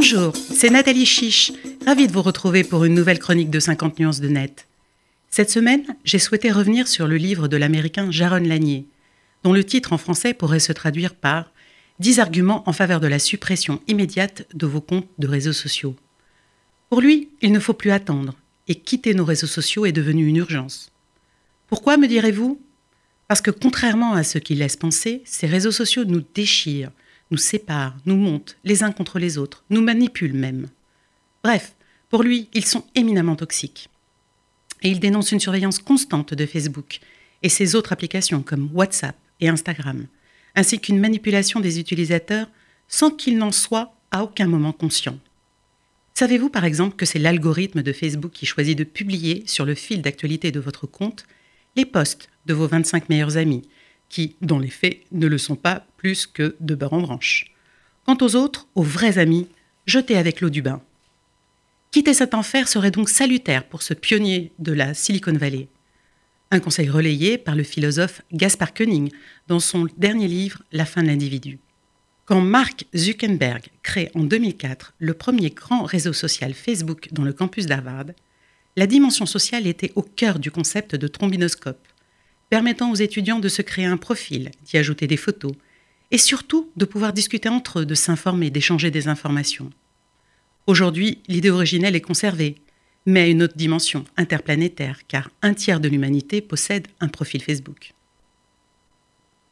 [0.00, 1.50] Bonjour, c'est Nathalie Chiche,
[1.84, 4.68] ravie de vous retrouver pour une nouvelle chronique de 50 nuances de net.
[5.28, 8.86] Cette semaine, j'ai souhaité revenir sur le livre de l'américain Jaron Lanier,
[9.42, 11.50] dont le titre en français pourrait se traduire par
[11.98, 15.96] 10 arguments en faveur de la suppression immédiate de vos comptes de réseaux sociaux.
[16.90, 18.34] Pour lui, il ne faut plus attendre,
[18.68, 20.92] et quitter nos réseaux sociaux est devenu une urgence.
[21.66, 22.60] Pourquoi, me direz-vous?
[23.26, 26.92] Parce que contrairement à ce qu'il laisse penser, ces réseaux sociaux nous déchirent,
[27.30, 30.68] nous séparent, nous montent les uns contre les autres, nous manipulent même.
[31.42, 31.74] Bref,
[32.08, 33.88] pour lui, ils sont éminemment toxiques.
[34.82, 37.00] Et il dénonce une surveillance constante de Facebook
[37.42, 40.06] et ses autres applications comme WhatsApp et Instagram,
[40.54, 42.48] ainsi qu'une manipulation des utilisateurs
[42.88, 45.18] sans qu'ils n'en soient à aucun moment conscients.
[46.14, 50.02] Savez-vous par exemple que c'est l'algorithme de Facebook qui choisit de publier sur le fil
[50.02, 51.24] d'actualité de votre compte
[51.76, 53.62] les posts de vos 25 meilleurs amis,
[54.08, 57.52] qui, dans les faits, ne le sont pas plus que de beurre en branche.
[58.04, 59.48] Quant aux autres, aux vrais amis,
[59.86, 60.82] jetés avec l'eau du bain.
[61.90, 65.68] Quitter cet enfer serait donc salutaire pour ce pionnier de la Silicon Valley.
[66.50, 69.12] Un conseil relayé par le philosophe Gaspar Koenig
[69.46, 71.58] dans son dernier livre La fin de l'individu.
[72.24, 77.64] Quand Mark Zuckerberg crée en 2004 le premier grand réseau social Facebook dans le campus
[77.64, 78.06] d'Harvard,
[78.76, 81.86] la dimension sociale était au cœur du concept de trombinoscope,
[82.50, 85.52] permettant aux étudiants de se créer un profil, d'y ajouter des photos,
[86.10, 89.70] et surtout de pouvoir discuter entre eux, de s'informer, d'échanger des informations.
[90.66, 92.56] Aujourd'hui, l'idée originelle est conservée,
[93.06, 97.94] mais à une autre dimension, interplanétaire, car un tiers de l'humanité possède un profil Facebook.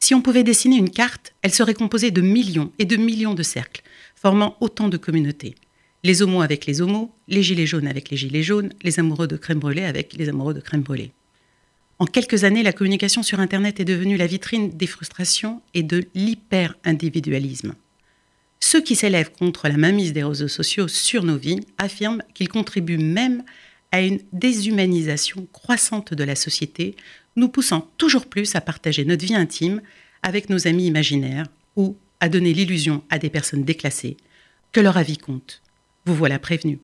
[0.00, 3.42] Si on pouvait dessiner une carte, elle serait composée de millions et de millions de
[3.42, 3.82] cercles,
[4.16, 5.54] formant autant de communautés.
[6.02, 9.36] Les homos avec les homos, les gilets jaunes avec les gilets jaunes, les amoureux de
[9.36, 11.12] crème brûlée avec les amoureux de crème brûlée.
[12.02, 16.02] En quelques années, la communication sur Internet est devenue la vitrine des frustrations et de
[16.16, 17.76] l'hyper-individualisme.
[18.58, 22.98] Ceux qui s'élèvent contre la mainmise des réseaux sociaux sur nos vies affirment qu'ils contribuent
[22.98, 23.44] même
[23.92, 26.96] à une déshumanisation croissante de la société,
[27.36, 29.80] nous poussant toujours plus à partager notre vie intime
[30.24, 31.46] avec nos amis imaginaires
[31.76, 34.16] ou à donner l'illusion à des personnes déclassées
[34.72, 35.62] que leur avis compte.
[36.04, 36.80] Vous voilà prévenus.